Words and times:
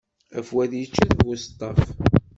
Afwad 0.37 0.71
yečča-t 0.75 1.17
buseṭṭaf. 1.25 1.79